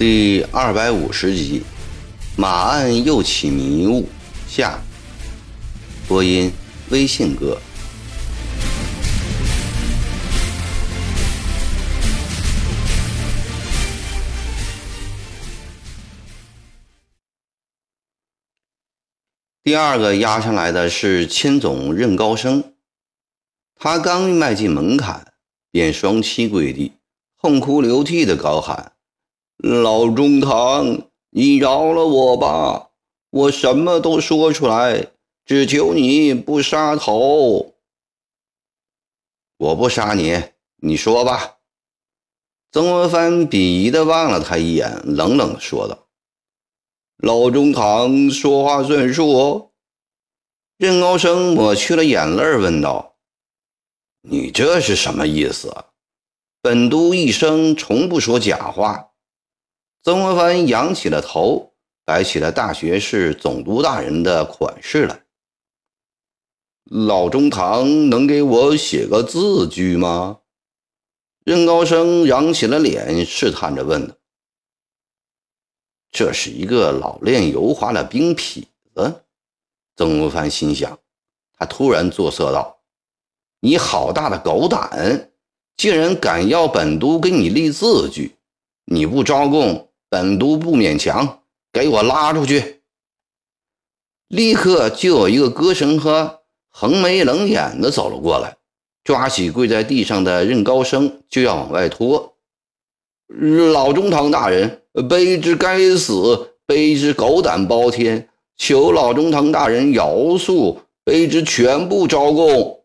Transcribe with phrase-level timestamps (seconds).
[0.00, 1.62] 第二百五十集，
[2.34, 4.08] 马案又起迷雾
[4.48, 4.80] 下。
[6.08, 6.50] 播音：
[6.88, 7.60] 微信哥。
[19.62, 22.72] 第二个压上来的是千总任高升，
[23.74, 25.34] 他刚迈进门槛，
[25.70, 26.92] 便双膝跪地，
[27.38, 28.92] 痛哭流涕的高喊。
[29.62, 32.88] 老中堂，你饶了我吧！
[33.28, 35.08] 我什么都说出来，
[35.44, 37.74] 只求你不杀头。
[39.58, 40.42] 我不杀你，
[40.76, 41.58] 你说吧。
[42.72, 46.06] 曾国藩鄙夷的望了他一眼，冷冷的说道
[47.22, 49.72] ：“老中堂说话算数。”
[50.78, 53.16] 任高升抹去了眼泪，问道
[54.26, 55.84] ：“你这是什么意思？
[56.62, 59.08] 本都一生从不说假话。”
[60.02, 61.74] 曾国藩仰起了头，
[62.06, 65.24] 摆起了大学士总督大人的款式来。
[66.84, 70.38] 老中堂能给我写个字据吗？
[71.44, 74.14] 任高升扬起了脸，试探着问道。
[76.10, 78.64] 这是一个老练油滑的兵痞
[78.94, 79.24] 子。
[79.96, 80.98] 曾国藩心想，
[81.58, 82.80] 他突然作色道
[83.60, 85.30] ：“你好大的狗胆，
[85.76, 88.34] 竟然敢要本都给你立字据！
[88.86, 91.38] 你不招供？”本都不勉强，
[91.72, 92.80] 给我拉出去！
[94.26, 98.56] 立刻就有一个歌神和横眉冷眼的走了过来，
[99.04, 102.34] 抓起跪在地上的任高升就要往外拖。
[103.72, 112.82] 老中堂大人，卑职该死，卑职狗胆包天，求老中堂大人饶恕，卑职全部招供。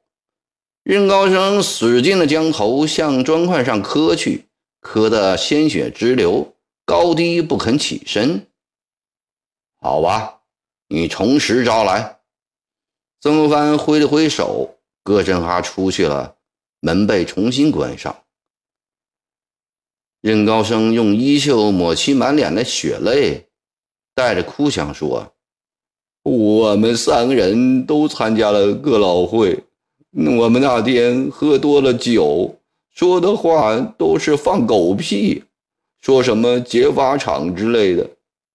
[0.83, 4.45] 任高升使劲的将头向砖块上磕去，
[4.79, 6.54] 磕得鲜血直流。
[6.85, 8.47] 高低不肯起身。
[9.81, 10.41] 好吧，
[10.87, 12.19] 你从实招来。
[13.19, 16.35] 曾国藩挥了挥手，葛振华出去了，
[16.79, 18.15] 门被重新关上。
[20.21, 23.47] 任高升用衣袖抹去满脸的血泪，
[24.13, 25.33] 带着哭腔说
[26.23, 29.63] ：“我们三个人都参加了哥老会，
[30.11, 32.59] 我们那天喝多了酒，
[32.91, 35.43] 说的话都是放狗屁。”
[36.05, 38.07] 说什么劫法场之类的，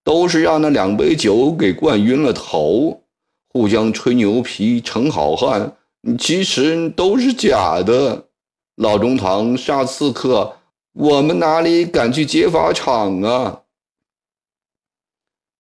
[0.05, 3.03] 都是让那两杯酒给灌晕了头，
[3.49, 5.77] 互相吹牛皮成好汉，
[6.17, 8.29] 其实都是假的。
[8.77, 10.59] 老中堂杀刺客，
[10.93, 13.63] 我们哪里敢去劫法场啊？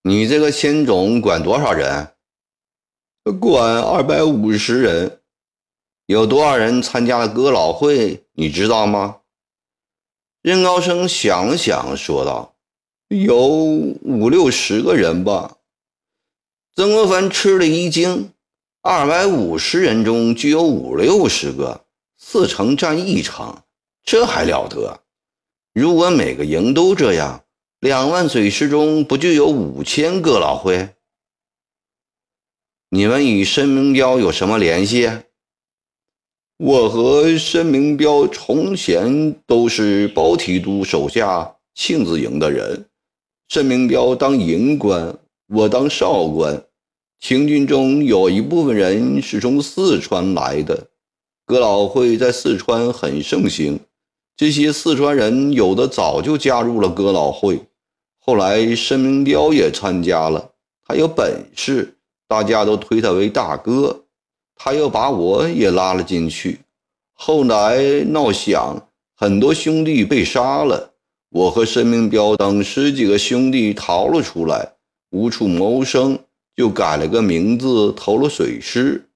[0.05, 2.11] 你这个千总管多少人？
[3.41, 5.19] 管二百五十人。
[6.07, 8.23] 有多少人参加了哥老会？
[8.35, 9.17] 你知道吗？
[10.43, 12.55] 任高升想了想，说道
[13.09, 15.59] ：“有五六十个人吧。”
[16.75, 18.33] 曾国藩吃了一惊
[18.81, 21.85] ：“二百五十人中就有五六十个，
[22.17, 23.63] 四成占一成，
[24.03, 25.03] 这还了得？
[25.75, 27.45] 如果每个营都这样，
[27.81, 30.89] 两万水师中不就有五千个老会？
[32.89, 35.11] 你们与申明标有什么联系？”
[36.63, 42.85] 我和申明标从前都是包提督手下庆字营的人，
[43.49, 45.19] 申明标当营官，
[45.49, 46.63] 我当少官。
[47.19, 50.89] 清军中有一部分人是从四川来的，
[51.47, 53.81] 哥老会在四川很盛行。
[54.37, 57.59] 这些四川人有的早就加入了哥老会，
[58.19, 60.51] 后来申明标也参加了，
[60.87, 61.97] 他有本事，
[62.29, 64.05] 大家都推他为大哥。
[64.63, 66.61] 他又把我也拉了进去，
[67.15, 68.77] 后来闹响，
[69.17, 70.93] 很多兄弟被杀了。
[71.31, 74.73] 我和申明彪等十几个兄弟逃了出来，
[75.13, 76.19] 无处谋生，
[76.55, 79.09] 就改了个名字，投了水师。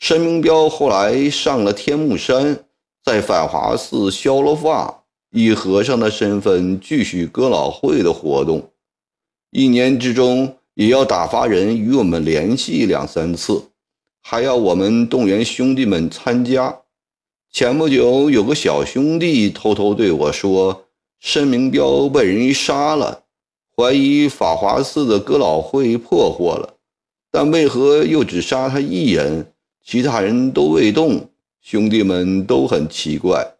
[0.00, 2.64] 申明彪后来上了天目山，
[3.04, 8.68] 在法华寺削了发，以和尚的身份继续哥老会的活动。
[9.52, 13.69] 一年之中也要打发人与我们联系两三次。
[14.30, 16.82] 还要我们动员兄弟们参加。
[17.50, 20.84] 前不久有个小兄弟偷偷对我说
[21.18, 23.24] ：“申明彪被人杀了，
[23.74, 26.76] 怀疑法华寺的哥老会破获了，
[27.32, 29.52] 但为何又只杀他一人，
[29.84, 31.28] 其他人都未动？”
[31.60, 33.54] 兄弟们都很奇怪。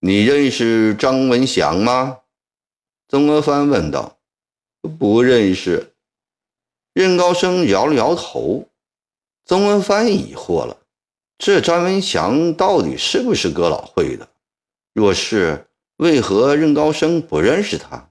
[0.00, 2.20] 你认识张文祥吗？
[3.10, 4.16] 曾国藩问道。
[4.98, 5.92] 不认识。
[6.94, 8.64] 任高升摇了摇头。
[9.52, 10.78] 曾国藩疑惑了：
[11.36, 14.26] 这张文祥到底是不是哥老会的？
[14.94, 15.66] 若是，
[15.98, 18.08] 为何任高升不认识他？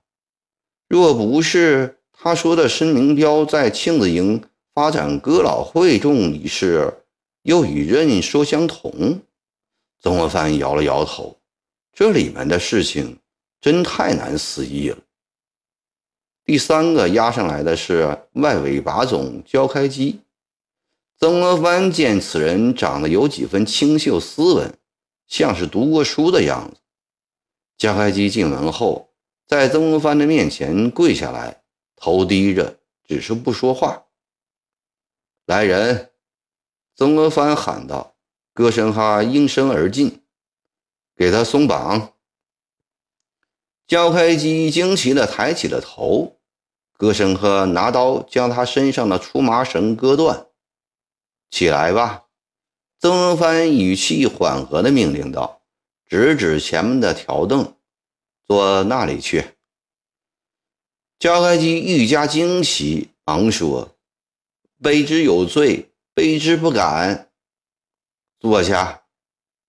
[0.88, 4.44] 若不是他说的申明标在庆子营
[4.76, 6.94] 发展哥老会中一事，
[7.42, 9.20] 又与任说相同，
[10.00, 11.40] 曾国藩摇了摇头。
[11.92, 13.18] 这里面的事情
[13.60, 14.98] 真太难思议了。
[16.46, 20.20] 第三个押上来的是外委把总焦开基。
[21.24, 24.76] 曾国藩见此人长得有几分清秀斯文，
[25.28, 26.78] 像是读过书的样子。
[27.78, 29.14] 焦开基进门后，
[29.48, 31.62] 在曾国藩的面前跪下来，
[31.96, 34.06] 头低着，只是不说话。
[35.46, 36.10] 来人！
[36.96, 38.16] 曾国藩喊道。
[38.54, 40.24] 戈申哈应声而进，
[41.16, 42.14] 给他松绑。
[43.88, 46.40] 焦开基惊奇地抬起了头。
[46.98, 50.48] 戈申哈拿刀将他身上的粗麻绳割断。
[51.52, 52.26] 起来吧，
[52.98, 55.62] 曾国藩语气缓和地命令道，
[56.08, 57.76] 指指前面的条凳，
[58.48, 59.56] 坐那里去。
[61.20, 63.96] 焦开基愈加惊奇，忙说
[64.82, 67.30] ：“卑职有罪，卑职不敢。”
[68.40, 69.04] 坐下。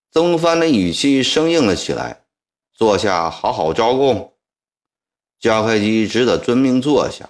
[0.09, 2.25] 曾国藩的语气生硬了起来，
[2.71, 4.33] 坐下，好好招供。
[5.37, 7.29] 焦开基只得遵命坐下。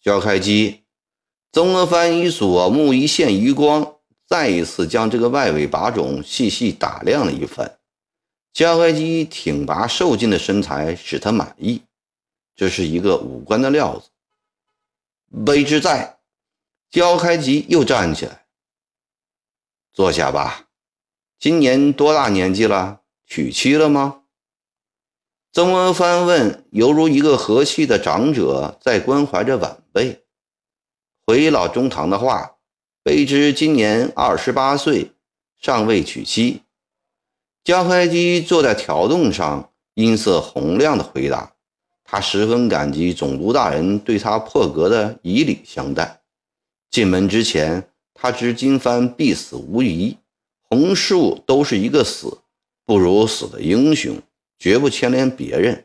[0.00, 0.79] 焦开基。
[1.52, 7.78] 曾国藩以左目一线余光，再一次将这个外围靶种细细打量了一番。
[8.52, 11.82] 焦开基挺拔瘦劲的身材使他满意，
[12.54, 14.10] 这是一个五官的料子。
[15.44, 16.18] 卑职在。
[16.90, 18.46] 焦开基又站起来，
[19.92, 20.66] 坐下吧。
[21.38, 23.02] 今年多大年纪了？
[23.24, 24.22] 娶妻了吗？
[25.52, 30.24] 曾国藩问，犹如一个和气的长者在关怀着晚辈。
[31.30, 32.56] 回老中堂的话，
[33.04, 35.12] 卑职今年二十八岁，
[35.60, 36.62] 尚未娶妻。
[37.62, 41.52] 江开基坐在条洞上，音色洪亮地回答
[42.02, 46.20] ：“他十分感激总督大人对他破格的以礼相待。
[46.90, 50.16] 进门之前，他知金帆必死无疑，
[50.68, 52.38] 洪树都是一个死，
[52.84, 54.20] 不如死的英雄，
[54.58, 55.84] 绝不牵连别人。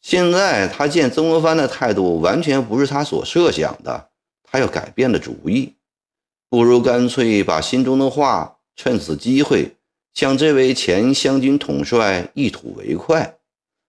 [0.00, 4.08] 现在他见曾国藩的态度完全不是他所设想的。”
[4.54, 5.74] 他要改变了主意，
[6.48, 9.74] 不如干脆把心中的话趁此机会
[10.12, 13.40] 向这位前湘军统帅一吐为快。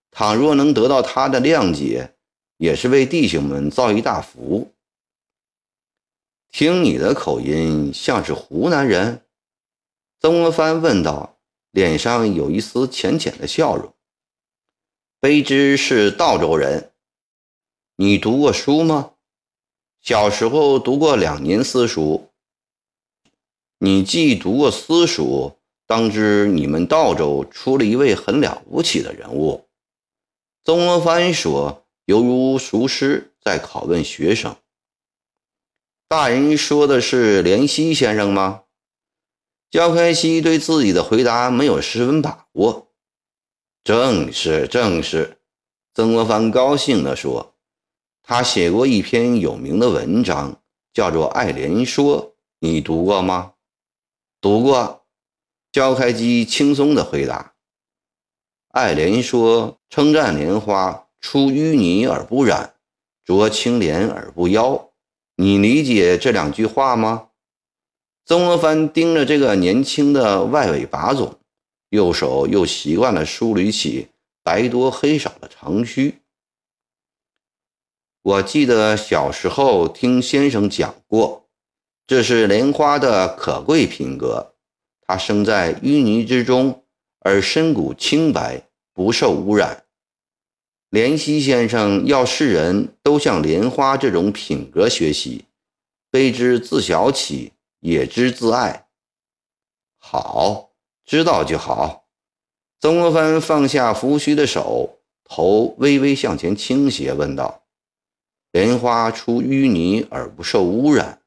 [0.09, 2.15] 倘若能得到他的谅解，
[2.57, 4.73] 也是为弟兄们造一大福。
[6.50, 9.21] 听你的口音像是湖南人，
[10.19, 11.38] 曾国藩问道，
[11.69, 13.94] 脸上有一丝浅浅的笑容。
[15.21, 16.91] 卑职是道州人，
[17.97, 19.12] 你读过书吗？
[20.06, 22.30] 小时候读过两年私塾，
[23.80, 25.56] 你既读过私塾，
[25.88, 29.68] 当知你们道州出了一位很了不起的人物。
[30.63, 34.56] 曾国藩说，犹如熟师在拷问学生。
[36.08, 38.62] 大人说的是怜惜先生吗？
[39.72, 42.90] 焦开熙对自己的回答没有十分把握。
[43.84, 45.40] 正是，正是。
[45.96, 47.55] 曾国藩高兴地说。
[48.27, 50.60] 他写过一篇有名的文章，
[50.92, 52.24] 叫做《爱莲说》，
[52.60, 53.53] 你读过吗？
[54.41, 55.03] 读过。
[55.72, 57.53] 焦开基轻松地回答
[58.72, 62.75] ：“爱莲说，称赞莲花出淤泥而不染，
[63.27, 64.89] 濯清涟而不妖。
[65.36, 67.27] 你理解这两句话吗？”
[68.25, 71.38] 曾国藩盯着这个年轻的外委把总，
[71.89, 74.08] 右手又习惯了梳理起
[74.41, 76.22] 白多黑少的长须。
[78.25, 81.46] 我记得小时候听先生讲过，
[82.08, 84.55] 这是莲花的可贵品格。
[85.01, 86.84] 它生在淤泥之中，
[87.20, 88.63] 而身骨清白，
[88.96, 89.84] 不受污染。
[90.89, 95.46] 莲溪先生要世人都向莲花这种品格学习，
[96.12, 98.88] 卑之自小起也知自爱。
[100.00, 100.72] 好，
[101.05, 102.05] 知道就好。
[102.79, 107.62] 曾国藩放下拂须的手，头微微向前倾斜，问道。
[108.55, 111.19] 莲花出淤泥而不受污染，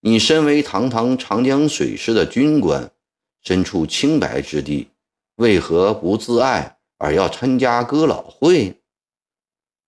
[0.00, 2.90] 你身为堂堂长江水师的军官，
[3.40, 4.88] 身处清白之地，
[5.36, 8.74] 为何不自爱而要参加哥老会？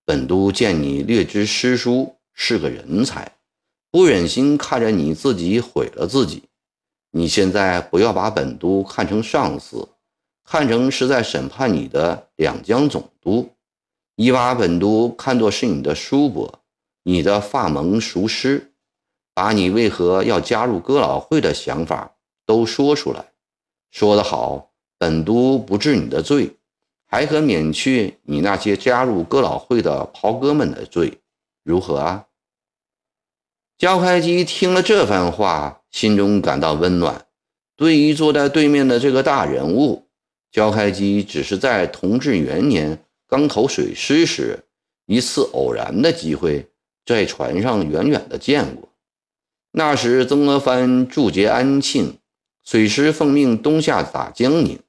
[0.05, 3.29] 本都见你略知诗书，是个人才，
[3.91, 6.43] 不忍心看着你自己毁了自己。
[7.11, 9.85] 你现在不要把本都看成上司，
[10.45, 13.49] 看成是在审判你的两江总督，
[14.15, 16.61] 你把本都看作是你的叔伯。
[17.07, 18.73] 你的发盟熟师，
[19.35, 22.15] 把你为何要加入哥老会的想法
[22.47, 23.31] 都说出来。
[23.91, 26.57] 说得好，本都不治你的罪，
[27.05, 31.19] 还可免去你那些加入哥老会的袍哥们的罪，
[31.63, 32.25] 如何啊？
[33.77, 37.27] 焦开基听了这番话，心中感到温暖。
[37.75, 40.07] 对于坐在对面的这个大人物，
[40.51, 42.97] 焦开基只是在同治元年
[43.27, 44.57] 刚投水师时
[45.05, 46.67] 一次偶然的机会，
[47.05, 48.89] 在船上远远的见过。
[49.71, 52.17] 那时曾国藩驻节安庆，
[52.63, 54.79] 水师奉命东下打江宁，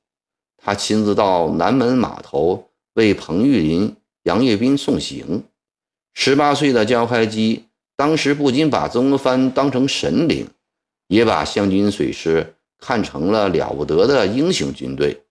[0.56, 5.44] 他亲自到南门码头为彭玉麟、杨业斌送行。
[6.14, 7.64] 十八岁的焦开基。
[7.99, 10.46] 当时不仅把曾国藩当成神灵，
[11.08, 15.23] 也把湘军水师看成了了不得的英雄军队。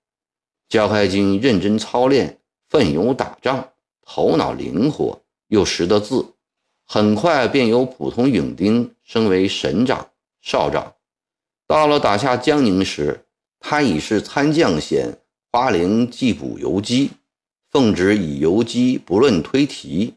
[0.67, 3.69] 焦开基认真操练，奋勇打仗，
[4.01, 6.25] 头脑灵活，又识得字，
[6.85, 10.11] 很快便由普通勇丁升为神长、
[10.41, 10.93] 少长。
[11.67, 13.25] 到了打下江宁时，
[13.59, 15.17] 他已是参将衔
[15.51, 17.09] 花翎计补游击，
[17.71, 20.13] 奉旨以游击不论推提，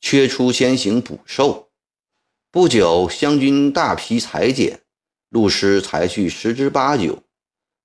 [0.00, 1.68] 缺出先行补授。
[2.52, 4.80] 不久，湘军大批裁减，
[5.30, 7.24] 陆师裁去十之八九，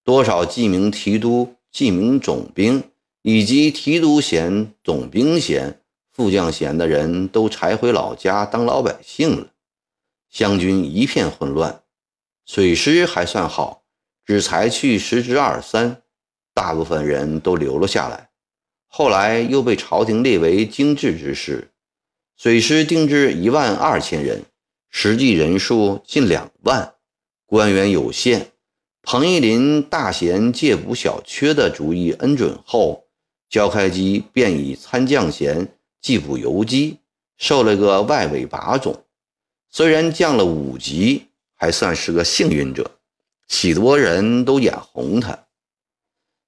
[0.03, 2.83] 多少记名提督、记名总兵
[3.23, 5.78] 以及提督衔、总兵衔、
[6.19, 9.47] 副将衔的人都裁回老家当老百姓了。
[10.29, 11.81] 湘军一片混乱，
[12.45, 13.83] 水师还算好，
[14.25, 16.01] 只裁去十之二三，
[16.53, 18.31] 大部分人都留了下来。
[18.89, 21.69] 后来又被朝廷列为精制之师，
[22.35, 24.43] 水师定制一万二千人。
[24.89, 26.95] 实际人数近两万，
[27.45, 28.51] 官员有限。
[29.03, 33.05] 彭玉麟大贤借补小缺的主意恩准后，
[33.49, 35.65] 焦开基便以参将衔
[36.01, 36.97] 计补游击，
[37.37, 39.03] 受了个外委把总。
[39.69, 42.89] 虽然降了五级，还算是个幸运者，
[43.47, 45.45] 许多人都眼红他。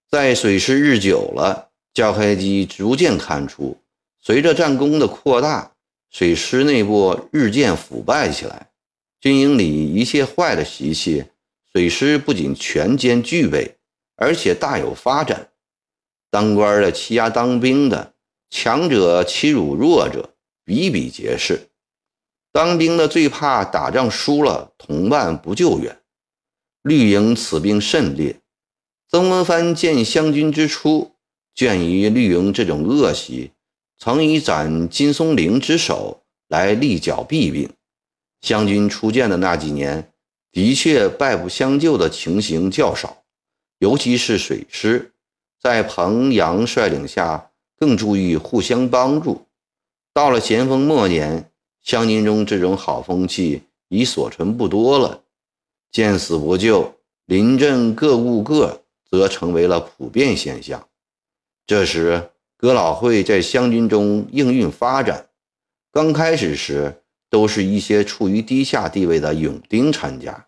[0.10, 3.78] 在水师日久了，焦开基逐渐看出，
[4.20, 5.72] 随着战功的扩大。
[6.10, 8.72] 水师内部日渐腐败起来，
[9.22, 11.24] 军营里一切坏的习气，
[11.72, 13.78] 水师不仅全兼具备，
[14.18, 15.52] 而且大有发展。
[16.30, 18.14] 当官的欺压当兵的，
[18.52, 21.70] 强者欺辱弱者，比比皆是。
[22.52, 25.98] 当兵的最怕打仗输了，同伴不救援。
[26.84, 28.42] 绿营此兵甚烈。
[29.08, 31.14] 曾国藩见湘军之初，
[31.56, 33.52] 倦于绿营这种恶习。
[33.98, 37.70] 曾以斩金松龄之首来立剿弊病。
[38.42, 40.12] 湘军初建的那几年，
[40.52, 43.24] 的确败不相救的情形较少，
[43.80, 45.14] 尤其是水师，
[45.62, 47.51] 在彭阳率领下，
[47.82, 49.48] 更注意互相帮助。
[50.14, 51.50] 到了咸丰末年，
[51.82, 55.24] 湘军中这种好风气已所存不多了，
[55.92, 56.94] 见死不救，
[57.26, 60.88] 临阵各顾各，则成为了普遍现象。
[61.66, 62.30] 这时。
[62.62, 65.30] 哥老会在湘军中应运发展。
[65.92, 70.46] 刚开始时，都是一些处于低下地位的勇丁参加。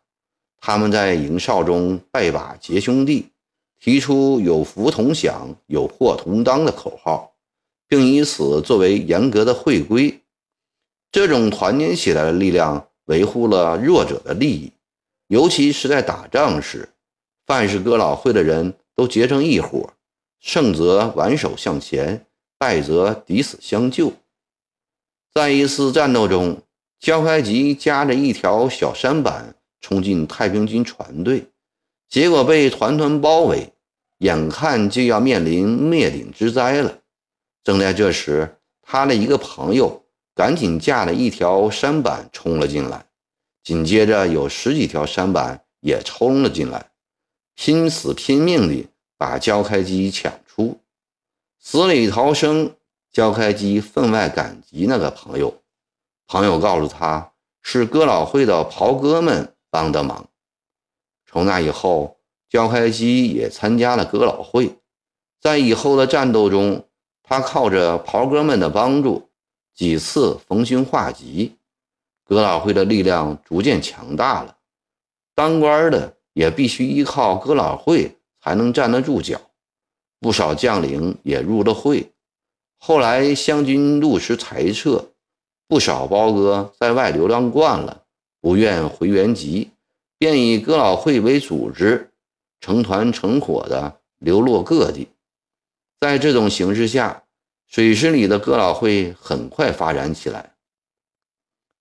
[0.62, 3.30] 他们在营哨中拜把结兄弟，
[3.84, 7.34] 提出“有福同享，有祸同当”的口号，
[7.86, 10.22] 并以此作为严格的会规。
[11.12, 14.72] 这种团结起来的力量，维护了弱者的利益，
[15.28, 16.88] 尤其是在打仗时，
[17.46, 19.92] 凡是哥老会的人都结成一伙。
[20.40, 22.26] 胜则挽手向前，
[22.58, 24.14] 败则抵死相救。
[25.34, 26.62] 在一次战斗中，
[27.02, 31.48] 焦开吉夹着一条小舢板冲进太平军船队，
[32.08, 33.73] 结果被团团包围，
[34.24, 37.00] 眼看就要面临灭顶之灾了。
[37.64, 40.04] 正在这时，他的一个朋友
[40.34, 43.06] 赶紧架了一条山板冲了进来，
[43.64, 46.90] 紧接着有十几条山板也冲了进来，
[47.56, 48.88] 拼死拼命地。
[49.16, 50.82] 把焦开基抢出，
[51.58, 52.76] 死里逃生。
[53.10, 55.62] 焦开基分外感激那个朋友，
[56.28, 60.28] 朋友告诉他是哥老会的袍哥们帮的忙。
[61.26, 62.18] 从那以后，
[62.54, 64.78] 焦开基也参加了哥老会。
[65.42, 66.88] 在以后的战斗中，
[67.22, 69.28] 他靠着袍哥们的帮助，
[69.76, 71.58] 几次逢凶化吉，
[72.24, 74.56] 哥老会的力量逐渐强大了。
[75.36, 78.16] 当官的也必须依靠哥老会。
[78.46, 79.40] 才能站得住脚，
[80.20, 82.12] 不少将领也入了会。
[82.78, 85.12] 后来湘军陆时裁撤，
[85.66, 88.04] 不少包哥在外流浪惯了，
[88.42, 89.72] 不愿回原籍，
[90.18, 92.12] 便以哥老会为组织，
[92.64, 95.10] 成团成伙的流落各地。
[96.00, 97.26] 在这种形势下，
[97.68, 100.56] 水师里的哥老会很快发展起来。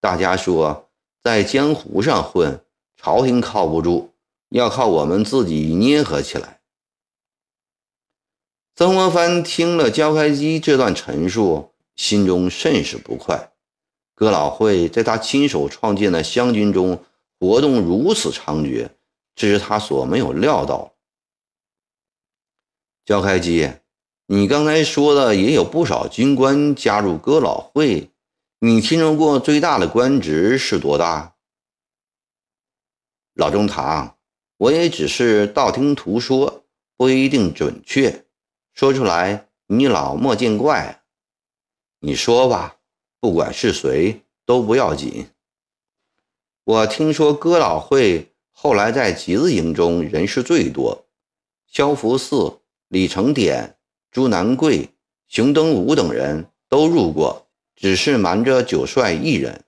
[0.01, 0.91] 大家说，
[1.23, 2.65] 在江湖上混，
[2.97, 4.11] 朝廷靠不住。
[4.49, 6.61] 要靠我们自己捏合起来。
[8.75, 13.53] 曾国藩听了焦开基这段陈述，心中甚是不快。
[14.17, 17.05] 哥老会在他亲手创建的湘军中
[17.39, 18.89] 活动如此猖獗，
[19.35, 20.95] 这是他所没有料到。
[23.05, 23.71] 焦开基，
[24.27, 28.11] 你刚才说的也有不少军官加入哥老会，
[28.61, 31.35] 你听说过最大的官职是多大？
[33.35, 34.17] 老中堂，
[34.59, 36.65] 我也只是道听途说，
[36.97, 38.27] 不一定准确。
[38.75, 41.03] 说出来，你老莫见怪。
[42.01, 42.77] 你说吧，
[43.21, 45.29] 不管是谁都不要紧。
[46.65, 48.32] 我听说哥老会
[48.63, 51.05] 后来在集字营中人是最多，
[51.67, 53.77] 萧福四、李成典、
[54.13, 54.89] 朱南贵、
[55.27, 59.65] 熊登武等人都入过，只是瞒着九帅一人。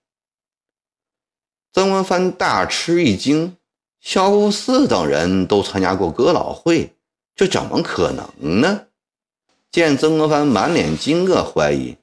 [1.73, 3.57] 曾国藩大吃一惊，
[4.01, 6.95] 萧福四等人都参加过哥老会，
[7.35, 8.87] 这怎么可能呢？
[9.73, 11.97] 见曾国藩满脸惊愕怀疑，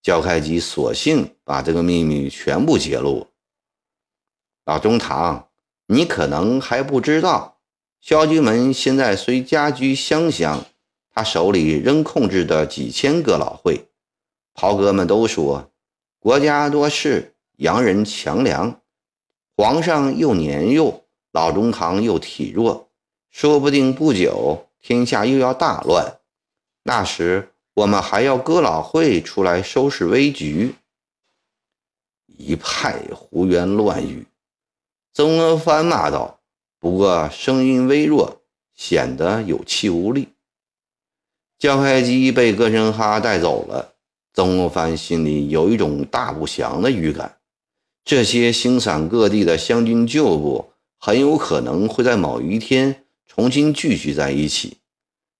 [0.00, 3.26] 焦开基索性把这个秘密全部揭露。
[4.64, 5.45] 老中堂，
[5.88, 7.58] 你可能还不知道，
[8.00, 10.64] 萧军门现在虽家居湘乡，
[11.12, 13.88] 他手里仍控制着几千个老会。
[14.52, 15.70] 袍哥们都说，
[16.18, 18.80] 国家多事，洋人强梁，
[19.56, 22.88] 皇上又年幼，老中堂又体弱，
[23.30, 26.18] 说不定不久天下又要大乱。
[26.82, 30.74] 那时我们还要哥老会出来收拾危局，
[32.26, 34.26] 一派胡言乱语。
[35.16, 36.40] 曾国藩骂道，
[36.78, 38.42] 不过声音微弱，
[38.74, 40.28] 显得有气无力。
[41.58, 43.94] 焦开基被戈申哈带走了，
[44.34, 47.38] 曾国藩心里有一种大不祥的预感。
[48.04, 54.76] 这些星散各地的湘军旧部，很有可能会在某一天重新聚集在一起。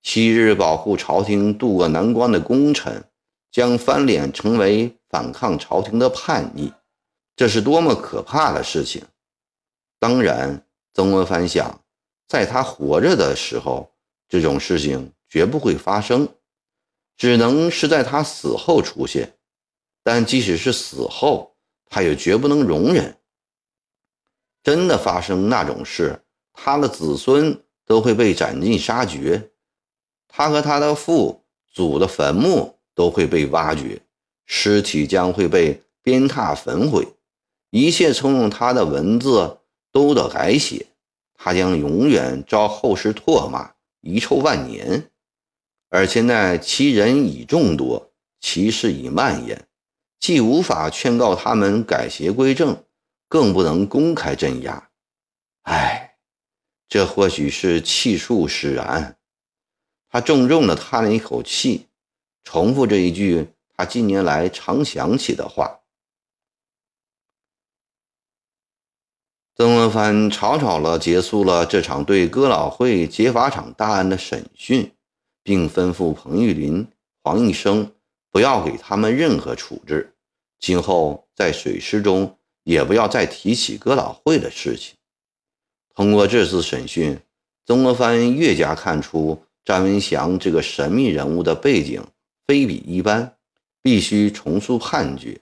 [0.03, 3.05] 昔日保护朝廷渡过难关的功臣，
[3.53, 6.73] 将翻脸成为反抗朝廷的叛逆，
[7.37, 9.03] 这是多么可怕的事情！
[9.99, 11.83] 当然，曾国藩想，
[12.29, 13.91] 在他活着的时候，
[14.29, 16.29] 这种事情绝不会发生，
[17.17, 19.35] 只能是在他死后出现。
[20.03, 21.57] 但即使是死后，
[21.87, 23.17] 他也绝不能容忍。
[24.63, 26.21] 真的发生那种事，
[26.53, 29.51] 他的子孙都会被斩尽杀绝。
[30.29, 34.01] 他和他的父祖的坟墓都会被挖掘，
[34.45, 37.07] 尸体将会被鞭挞焚毁，
[37.71, 39.59] 一切曾用他的文字
[39.97, 40.89] 都得改写，
[41.33, 45.11] 他将永远遭后世唾骂，遗臭万年。
[45.89, 49.67] 而现在其人已众多，其事已蔓延，
[50.21, 52.85] 既无法劝告他们改邪归正，
[53.27, 54.91] 更不能公开镇压。
[55.63, 56.17] 唉，
[56.91, 59.17] 这或许是气数使然。
[60.11, 61.87] 他重重地叹了一口气，
[62.45, 65.81] 重复这一句他近年来常想起的话。
[69.57, 74.93] 曾国藩草草了结束了这场对哥老会劫法场大案的审讯，
[75.43, 76.87] 并吩咐彭玉麟、
[77.23, 77.91] 黄义生
[78.31, 80.13] 不要给他们任何处置，
[80.61, 84.95] 今后在水师中也不要再提起哥老会的事情。
[85.95, 87.19] 通过这次审讯，
[87.65, 89.43] 曾国藩越加看出。
[89.65, 92.01] 詹文祥这个神秘人物的背景
[92.47, 93.35] 非比一般，
[93.83, 95.41] 必须重塑判决，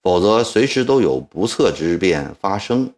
[0.00, 2.94] 否则随时都有不测之变发生。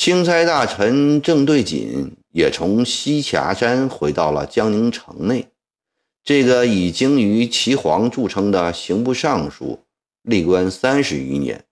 [0.00, 5.48] 钦差大臣郑对锦也从西霞山回到了江宁城内。
[6.22, 9.80] 这个以精于岐黄著称的刑部尚书，
[10.22, 11.64] 历官三十余年，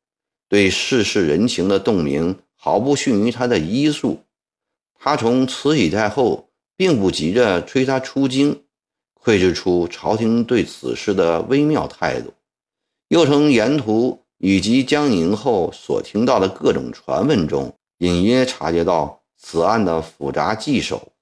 [0.49, 4.19] 对世事人情的洞明毫不逊于他的医术。
[4.99, 6.49] 他从慈禧太后。
[6.79, 8.65] 并不急着催他出京，
[9.15, 12.35] 窥视出朝廷对此事的微妙态度，
[13.09, 21.13] 又从沿途以及江宁后所听到的各种传闻中，隐约察觉到此案的复杂棘手。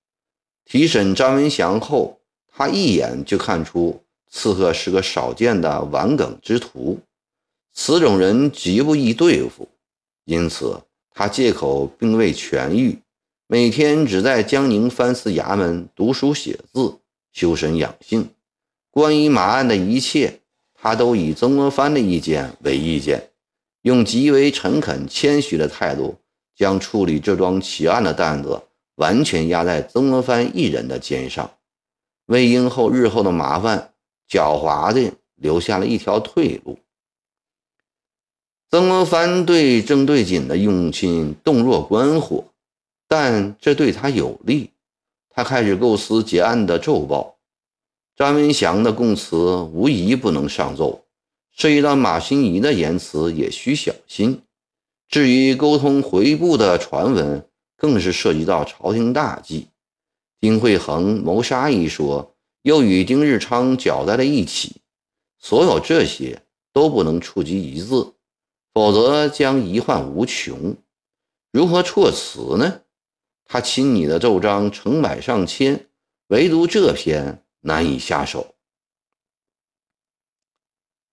[0.64, 6.98] 提审张文祥后，他一眼就看出刺客是个少见的顽梗之徒，
[7.72, 9.68] 此种人极不易对付，
[10.24, 12.98] 因此他借口并未痊愈。
[13.46, 16.98] 每天只在江宁藩司衙门读书写字、
[17.32, 18.30] 修身养性。
[18.90, 20.40] 关于马案的一切，
[20.72, 23.30] 他都以曾国藩的意见为意见，
[23.82, 26.16] 用极为诚恳谦虚的态度，
[26.54, 28.62] 将处理这桩奇案的担子
[28.96, 31.50] 完全压在曾国藩一人的肩上，
[32.26, 33.92] 为英后日后的麻烦
[34.28, 36.78] 狡猾地留下了一条退路。
[38.70, 42.44] 曾国藩对郑对锦的用心洞若观火。
[43.06, 44.70] 但这对他有利，
[45.28, 47.36] 他开始构思结案的奏报，
[48.16, 49.36] 张文祥的供词
[49.72, 51.04] 无疑不能上奏，
[51.54, 54.40] 涉及到马新贻的言辞也需小心。
[55.14, 59.68] 至于沟通回部的传闻，更是涉及到朝廷大计。
[60.40, 64.80] 丁惠恒谋杀一说又与丁日昌搅在了一起，
[65.38, 68.14] 所有这些都不能触及一字，
[68.72, 70.76] 否则将遗患无穷。
[71.52, 72.80] 如何措辞呢？
[73.44, 75.86] 他亲拟的奏章成百上千，
[76.26, 78.56] 唯独这篇难以下手。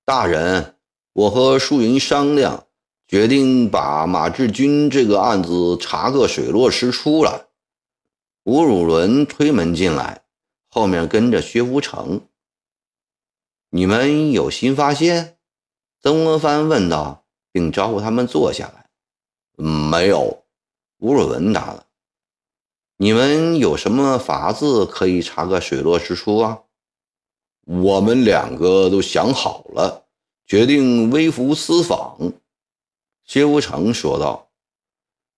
[0.03, 0.75] 大人，
[1.13, 2.65] 我和淑云商量，
[3.11, 7.49] 决定把马志军这个案子查个水落石出了。
[8.45, 10.23] 吴汝伦推门进来，
[10.69, 12.21] 后面跟着薛福成。
[13.69, 15.37] 你们有新发现？
[16.01, 18.89] 曾国藩问道，并招呼他们坐下来。
[19.61, 20.45] 没有，
[20.99, 21.87] 吴汝伦答了。
[22.95, 26.61] 你们有什么法子可以查个水落石出啊？
[27.65, 30.05] 我们两个都想好了，
[30.47, 32.17] 决定微服私访。
[33.31, 34.49] 薛无成说道：“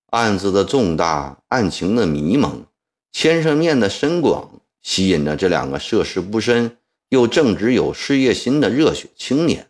[0.10, 2.66] 案子的重大，案情的迷蒙，
[3.12, 4.50] 牵涉面的深广，
[4.82, 6.80] 吸引着这两个涉世不深
[7.10, 9.70] 又正直有事业心的热血青年。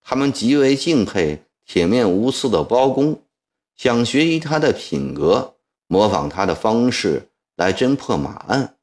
[0.00, 3.20] 他们极为敬佩铁面无私的包公，
[3.76, 8.76] 想学习他的品格。”模仿他的方式来侦破马案，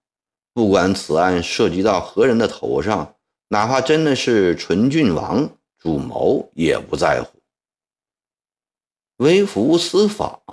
[0.54, 3.16] 不管此案涉及到何人的头上，
[3.48, 7.37] 哪怕真的是纯郡王主谋，也不在乎。
[9.18, 10.44] 微服私访，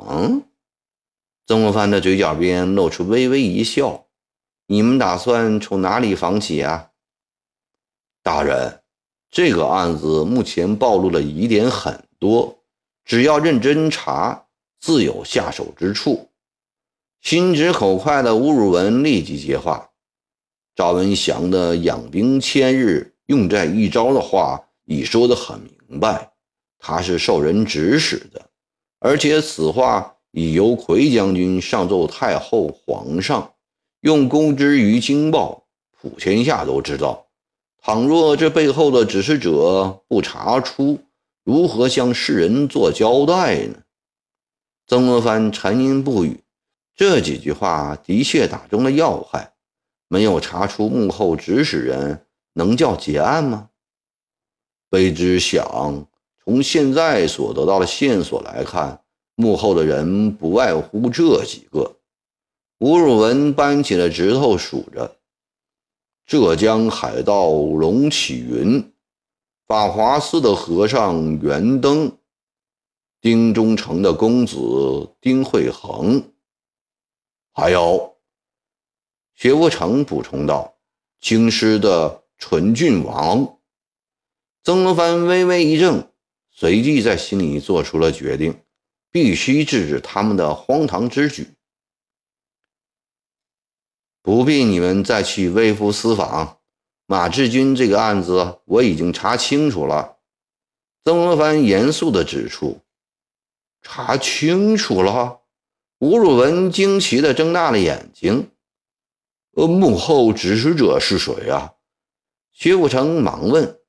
[1.46, 4.06] 曾国藩的嘴角边露出微微一笑
[4.66, 6.88] ：“你们打算从哪里访起啊？”
[8.24, 8.80] 大人，
[9.30, 12.64] 这个案子目前暴露的疑点很多，
[13.04, 14.46] 只要认真查，
[14.80, 16.30] 自有下手之处。
[17.20, 19.90] 心直口快的吴汝文立即接话
[20.74, 26.32] ：“赵文祥的养兵千日，用在一朝的话已说得很明白，
[26.78, 28.50] 他是受人指使的，
[29.04, 33.52] 而且此话已由奎将军上奏太后、皇上，
[34.00, 37.26] 用公之于京报，普天下都知道。
[37.82, 40.98] 倘若这背后的指使者不查出，
[41.42, 43.74] 如何向世人做交代呢？”
[44.88, 46.40] 曾国藩沉吟不语。
[46.96, 49.52] 这几句话的确打中了要害。
[50.08, 53.68] 没有查出幕后指使人，能叫结案吗？
[54.90, 56.06] 卑职想，
[56.44, 59.02] 从现在所得到的线索来看，
[59.34, 61.96] 幕后的人不外乎这几个。
[62.78, 65.16] 吴汝文扳起了指头数着：
[66.26, 68.92] 浙江海盗龙启云，
[69.66, 72.18] 法华寺的和尚圆灯，
[73.20, 76.30] 丁中诚的公子丁惠恒。
[77.52, 78.16] 还有，
[79.34, 80.74] 薛无成补充道
[81.20, 83.56] ：“京师的纯郡王。”
[84.62, 86.08] 曾国藩微微一怔，
[86.56, 88.62] 随即在心里做出了决定：
[89.10, 91.48] 必须制止他们的荒唐之举。
[94.22, 96.60] 不必你们再去微服私访，
[97.06, 100.18] 马志军这个案子我已经查清楚了。”
[101.04, 102.80] 曾国藩严肃地指出
[103.82, 105.40] ：“查清楚了。”
[105.98, 108.50] 吴汝文惊奇地睁大了眼睛
[109.56, 111.74] ：“呃，幕后指使者是谁啊？”
[112.54, 113.80] 薛富成忙问：“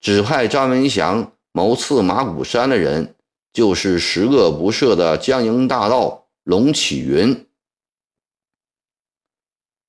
[0.00, 3.14] 指派张文祥谋刺马古山的人，
[3.52, 7.46] 就是十恶不赦的江营大盗龙启云。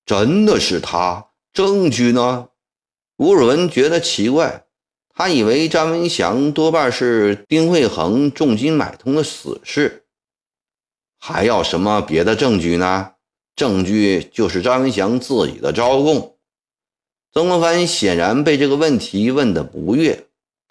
[0.06, 1.32] 真的是他？
[1.51, 2.49] 证据呢？”
[3.17, 4.65] 吴汝文觉得奇怪，
[5.10, 10.06] 他以为张文祥多半是丁惠恒重金买通的死士。
[11.17, 13.13] 还要什么别的证据呢？
[13.56, 16.38] 证据就是张文祥自己的招供。
[17.34, 20.28] 曾国藩显然被这个问题问得不悦，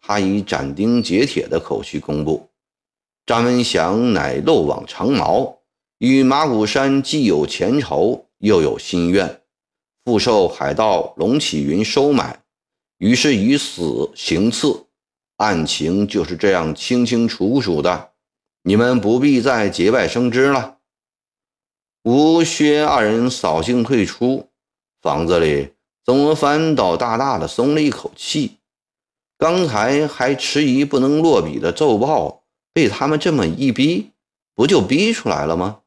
[0.06, 2.50] 他以斩钉截铁的口气公布：
[3.24, 5.60] 张文祥乃漏网长毛，
[5.96, 9.40] 与马古山既有前仇，又有心怨，
[10.04, 12.42] 复受海盗龙启云收买，
[12.98, 14.84] 于是以死行刺，
[15.38, 18.10] 案情就是这样清清楚楚的。
[18.62, 20.76] 你们不必再节外生枝了。
[22.02, 24.50] 吴薛二人扫兴退出
[25.00, 25.70] 房子里，
[26.04, 28.58] 曾国藩倒大大的松了一口气。
[29.38, 32.42] 刚才还迟疑不能落笔的奏报，
[32.72, 34.10] 被他们这么一逼，
[34.54, 35.80] 不就逼出来了吗？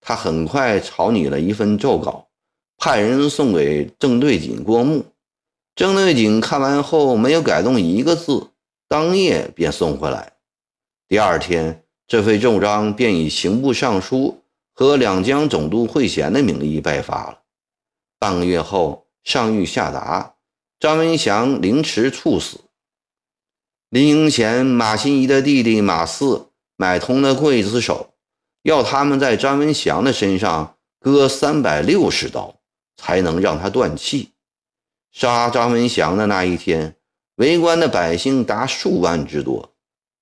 [0.00, 2.28] 他很快草拟了一份奏稿，
[2.76, 5.04] 派人送给郑对锦过目。
[5.74, 8.48] 郑对锦看完后，没有改动一个字，
[8.88, 10.32] 当夜便送回来。
[11.08, 11.84] 第二天。
[12.10, 17.40] 这份奏章便以刑部尚书和两江总督会衔的名义颁发了。
[18.18, 20.36] 半个月后，上谕下达，
[20.80, 22.60] 张文祥凌迟处死。
[23.90, 28.10] 临行前，马新贻的弟弟马四买通了刽子手，
[28.62, 32.60] 要他们在张文祥的身上割三百六十刀，
[32.98, 34.32] 才能让他断气。
[35.10, 36.96] 杀张文祥的那一天，
[37.36, 39.72] 围观的百姓达数万之多。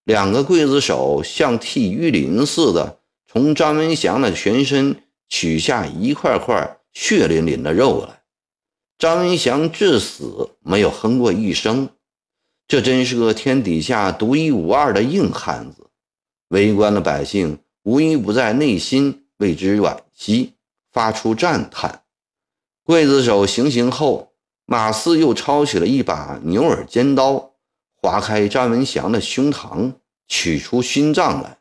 [0.05, 8.23] 两个刽子手像剃鱼鳞似的，从张文祥的全身取下一块块血淋淋的肉来。
[8.97, 11.89] 张文祥至死没有哼过一声，
[12.69, 15.87] 这真是个天底下独一无二的硬汉子。
[16.49, 20.55] 围观的百姓无一不在内心为之惋惜，
[20.91, 22.03] 发出赞叹。
[22.85, 24.33] 刽子手行刑后，
[24.65, 27.53] 马四又抄起了一把牛耳尖刀。
[27.95, 29.95] 划开张文祥的胸膛，
[30.29, 31.59] 取出心脏来，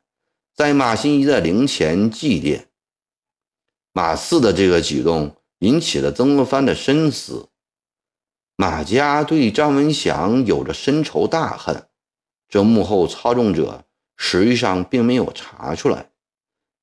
[0.53, 2.65] 在马新贻的灵前祭奠。
[3.93, 7.49] 马四的这个举动引起了曾国藩的深思。
[8.55, 11.87] 马家对张文祥有着深仇大恨，
[12.47, 13.83] 这幕后操纵者
[14.15, 16.09] 实际上并没有查出来。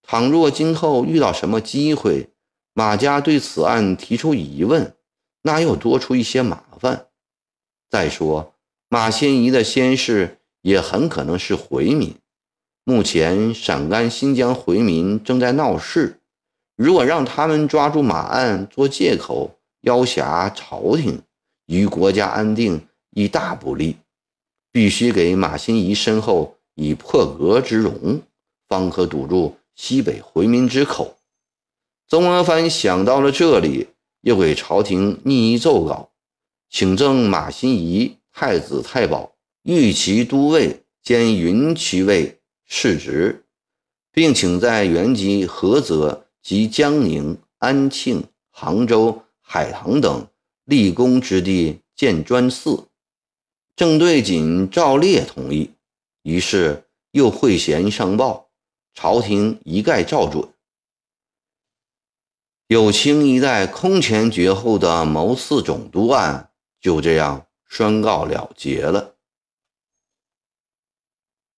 [0.03, 2.31] 倘若今后遇到什么机会，
[2.75, 4.95] 马家对此案提出疑问，
[5.43, 7.07] 那又多出一些麻烦。
[7.89, 8.55] 再说。
[8.89, 12.15] 马先仪的先世也很可能是回民。
[12.85, 16.21] 目前陕甘新疆回民正在闹事，
[16.77, 21.23] 如果让他们抓住马案做借口要挟朝廷，
[21.67, 23.97] 于国家安定亦大不利。
[24.71, 28.23] 必须给马新贻身后以破格之容，
[28.69, 31.19] 方可堵住西北回民之口。
[32.09, 33.89] 曾国藩想到了这里，
[34.23, 36.11] 又给朝廷拟一奏稿，
[36.71, 38.17] 请赠马新贻。
[38.35, 43.45] 太子太保、御骑都尉兼云骑尉世职，
[44.11, 50.27] 并请在原籍菏泽及江宁、安庆、杭州、海棠等
[50.65, 52.89] 立功之地建专寺。
[53.77, 55.71] 郑对锦赵烈同意，
[56.23, 58.51] 于是又会衔上报，
[58.95, 60.49] 朝廷一概照准。
[62.69, 67.47] 有清一代空前绝后的谋刺总督案就这样。
[67.75, 69.12] 宣告了结了。